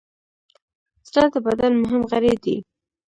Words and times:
زړه 1.11 1.25
د 1.33 1.35
بدن 1.47 1.71
مهم 1.83 2.01
غړی 2.11 2.33
دی. 2.43 2.57